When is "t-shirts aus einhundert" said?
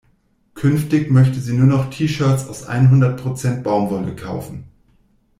1.91-3.21